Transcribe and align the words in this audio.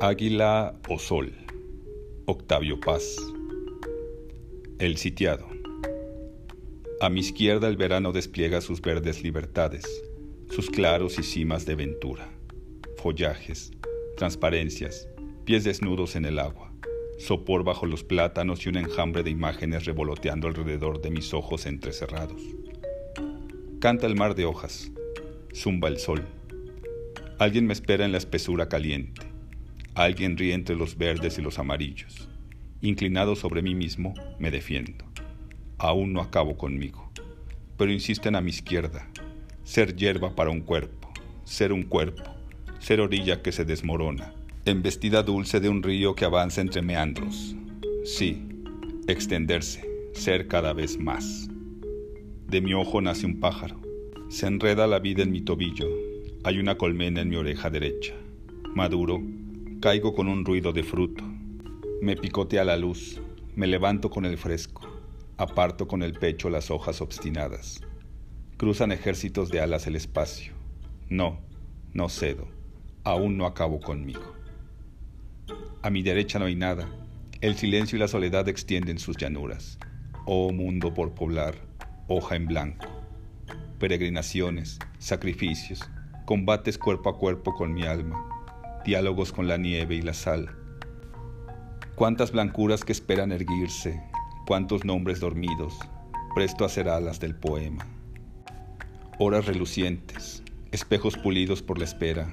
Águila 0.00 0.78
o 0.88 0.96
Sol, 0.96 1.32
Octavio 2.26 2.78
Paz. 2.78 3.16
El 4.78 4.96
sitiado. 4.96 5.48
A 7.00 7.10
mi 7.10 7.18
izquierda 7.18 7.66
el 7.66 7.76
verano 7.76 8.12
despliega 8.12 8.60
sus 8.60 8.80
verdes 8.80 9.24
libertades, 9.24 9.84
sus 10.50 10.70
claros 10.70 11.18
y 11.18 11.24
cimas 11.24 11.66
de 11.66 11.74
ventura, 11.74 12.28
follajes, 12.96 13.72
transparencias, 14.16 15.08
pies 15.44 15.64
desnudos 15.64 16.14
en 16.14 16.26
el 16.26 16.38
agua, 16.38 16.72
sopor 17.18 17.64
bajo 17.64 17.84
los 17.84 18.04
plátanos 18.04 18.64
y 18.64 18.68
un 18.68 18.76
enjambre 18.76 19.24
de 19.24 19.30
imágenes 19.30 19.84
revoloteando 19.84 20.46
alrededor 20.46 21.00
de 21.00 21.10
mis 21.10 21.34
ojos 21.34 21.66
entrecerrados. 21.66 22.40
Canta 23.80 24.06
el 24.06 24.14
mar 24.14 24.36
de 24.36 24.44
hojas, 24.44 24.92
zumba 25.52 25.88
el 25.88 25.98
sol. 25.98 26.24
Alguien 27.40 27.66
me 27.66 27.72
espera 27.72 28.04
en 28.04 28.12
la 28.12 28.18
espesura 28.18 28.68
caliente. 28.68 29.27
Alguien 29.98 30.36
ríe 30.36 30.54
entre 30.54 30.76
los 30.76 30.96
verdes 30.96 31.38
y 31.38 31.42
los 31.42 31.58
amarillos. 31.58 32.28
Inclinado 32.82 33.34
sobre 33.34 33.62
mí 33.62 33.74
mismo, 33.74 34.14
me 34.38 34.52
defiendo. 34.52 35.04
Aún 35.76 36.12
no 36.12 36.20
acabo 36.20 36.56
conmigo, 36.56 37.10
pero 37.76 37.90
insisten 37.90 38.36
a 38.36 38.40
mi 38.40 38.50
izquierda. 38.50 39.08
Ser 39.64 39.96
hierba 39.96 40.36
para 40.36 40.50
un 40.50 40.60
cuerpo, 40.60 41.12
ser 41.42 41.72
un 41.72 41.82
cuerpo, 41.82 42.22
ser 42.78 43.00
orilla 43.00 43.42
que 43.42 43.50
se 43.50 43.64
desmorona, 43.64 44.32
embestida 44.66 45.24
dulce 45.24 45.58
de 45.58 45.68
un 45.68 45.82
río 45.82 46.14
que 46.14 46.24
avanza 46.24 46.60
entre 46.60 46.80
meandros. 46.80 47.56
Sí, 48.04 48.46
extenderse, 49.08 49.84
ser 50.12 50.46
cada 50.46 50.74
vez 50.74 50.96
más. 50.96 51.48
De 52.46 52.60
mi 52.60 52.72
ojo 52.72 53.00
nace 53.00 53.26
un 53.26 53.40
pájaro. 53.40 53.80
Se 54.28 54.46
enreda 54.46 54.86
la 54.86 55.00
vida 55.00 55.24
en 55.24 55.32
mi 55.32 55.40
tobillo. 55.40 55.88
Hay 56.44 56.60
una 56.60 56.78
colmena 56.78 57.20
en 57.20 57.30
mi 57.30 57.34
oreja 57.34 57.68
derecha. 57.68 58.14
Maduro, 58.76 59.20
caigo 59.80 60.12
con 60.12 60.26
un 60.26 60.44
ruido 60.44 60.72
de 60.72 60.82
fruto. 60.82 61.22
Me 62.02 62.16
picotea 62.16 62.64
la 62.64 62.76
luz. 62.76 63.20
Me 63.54 63.68
levanto 63.68 64.10
con 64.10 64.24
el 64.24 64.36
fresco. 64.36 64.82
Aparto 65.36 65.86
con 65.86 66.02
el 66.02 66.14
pecho 66.14 66.50
las 66.50 66.70
hojas 66.70 67.00
obstinadas. 67.00 67.80
Cruzan 68.56 68.90
ejércitos 68.90 69.50
de 69.50 69.60
alas 69.60 69.86
el 69.86 69.94
espacio. 69.94 70.52
No, 71.08 71.38
no 71.92 72.08
cedo. 72.08 72.48
Aún 73.04 73.36
no 73.36 73.46
acabo 73.46 73.78
conmigo. 73.78 74.34
A 75.82 75.90
mi 75.90 76.02
derecha 76.02 76.40
no 76.40 76.46
hay 76.46 76.56
nada. 76.56 76.88
El 77.40 77.54
silencio 77.54 77.96
y 77.96 78.00
la 78.00 78.08
soledad 78.08 78.48
extienden 78.48 78.98
sus 78.98 79.16
llanuras. 79.16 79.78
Oh 80.26 80.52
mundo 80.52 80.92
por 80.92 81.14
poblar, 81.14 81.54
hoja 82.08 82.34
en 82.34 82.46
blanco. 82.46 82.86
Peregrinaciones, 83.78 84.80
sacrificios, 84.98 85.88
combates 86.24 86.78
cuerpo 86.78 87.10
a 87.10 87.16
cuerpo 87.16 87.54
con 87.54 87.72
mi 87.72 87.84
alma, 87.84 88.37
diálogos 88.88 89.32
con 89.32 89.46
la 89.46 89.58
nieve 89.58 89.96
y 89.96 90.00
la 90.00 90.14
sal. 90.14 90.48
Cuántas 91.94 92.32
blancuras 92.32 92.86
que 92.86 92.92
esperan 92.92 93.32
erguirse, 93.32 94.00
cuántos 94.46 94.86
nombres 94.86 95.20
dormidos, 95.20 95.74
presto 96.34 96.64
a 96.64 96.70
ser 96.70 96.88
alas 96.88 97.20
del 97.20 97.34
poema. 97.34 97.86
Horas 99.18 99.44
relucientes, 99.44 100.42
espejos 100.72 101.18
pulidos 101.18 101.60
por 101.60 101.76
la 101.76 101.84
espera, 101.84 102.32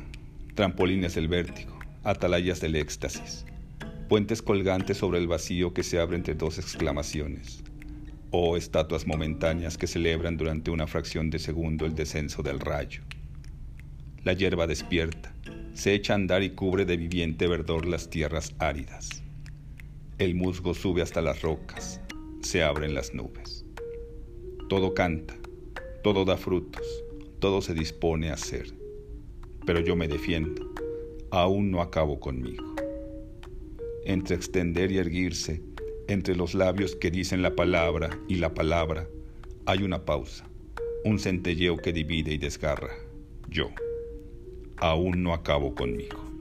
trampolines 0.53 1.15
del 1.15 1.27
vértigo, 1.27 1.77
atalayas 2.05 2.61
del 2.61 2.77
éxtasis, 2.77 3.45
puentes 4.07 4.41
colgantes 4.41 4.95
sobre 4.95 5.19
el 5.19 5.27
vacío 5.27 5.73
que 5.73 5.83
se 5.83 5.99
abre 5.99 6.15
entre 6.15 6.35
dos 6.35 6.57
exclamaciones 6.57 7.65
o 8.31 8.55
estatuas 8.55 9.05
momentáneas 9.05 9.77
que 9.77 9.87
celebran 9.87 10.37
durante 10.37 10.71
una 10.71 10.87
fracción 10.87 11.29
de 11.29 11.39
segundo 11.39 11.85
el 11.85 11.95
descenso 11.95 12.43
del 12.43 12.61
rayo. 12.61 13.01
La 14.23 14.31
hierba 14.31 14.67
despierta, 14.67 15.35
se 15.75 15.93
echa 15.93 16.13
a 16.13 16.15
andar 16.15 16.41
y 16.41 16.51
cubre 16.51 16.85
de 16.85 16.95
viviente 16.95 17.47
verdor 17.47 17.85
las 17.85 18.09
tierras 18.09 18.55
áridas. 18.59 19.21
El 20.17 20.33
musgo 20.33 20.73
sube 20.73 21.01
hasta 21.01 21.21
las 21.21 21.41
rocas, 21.41 21.99
se 22.41 22.63
abren 22.63 22.95
las 22.95 23.13
nubes. 23.13 23.65
Todo 24.69 24.93
canta, 24.93 25.35
todo 26.01 26.23
da 26.23 26.37
frutos, 26.37 27.03
todo 27.39 27.61
se 27.61 27.73
dispone 27.73 28.31
a 28.31 28.37
ser. 28.37 28.73
Pero 29.65 29.81
yo 29.81 29.97
me 29.97 30.07
defiendo, 30.07 30.73
aún 31.29 31.71
no 31.71 31.81
acabo 31.81 32.21
conmigo. 32.21 32.73
Entre 34.05 34.37
extender 34.37 34.91
y 34.91 34.97
erguirse, 34.97 35.61
entre 36.07 36.37
los 36.37 36.53
labios 36.53 36.95
que 36.95 37.11
dicen 37.11 37.41
la 37.41 37.53
palabra 37.53 38.17
y 38.29 38.35
la 38.35 38.53
palabra 38.53 39.09
hay 39.65 39.83
una 39.83 40.05
pausa, 40.05 40.47
un 41.03 41.19
centelleo 41.19 41.75
que 41.75 41.91
divide 41.91 42.31
y 42.31 42.37
desgarra. 42.37 42.93
Yo 43.49 43.71
aún 44.77 45.23
no 45.23 45.33
acabo 45.33 45.73
conmigo. 45.73 46.34